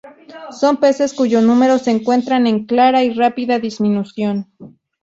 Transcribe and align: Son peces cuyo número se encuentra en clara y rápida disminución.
Son 0.49 0.77
peces 0.77 1.13
cuyo 1.13 1.41
número 1.41 1.77
se 1.77 1.91
encuentra 1.91 2.37
en 2.37 2.65
clara 2.65 3.03
y 3.03 3.13
rápida 3.13 3.59
disminución. 3.59 4.47